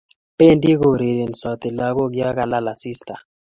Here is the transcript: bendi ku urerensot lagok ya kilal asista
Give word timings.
bendi 0.37 0.71
ku 0.79 0.85
urerensot 0.93 1.61
lagok 1.79 2.11
ya 2.19 2.29
kilal 2.37 2.65
asista 2.73 3.15